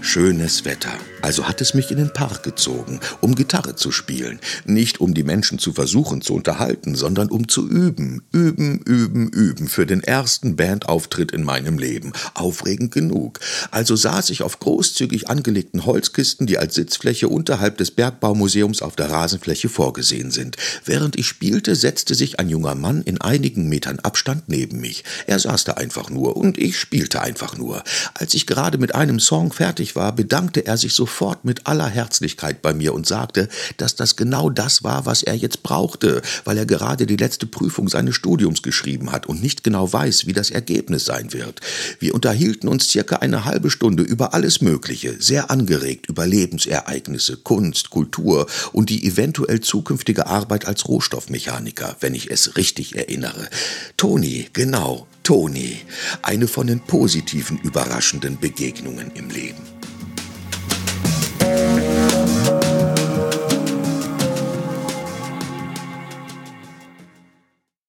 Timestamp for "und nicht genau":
39.26-39.92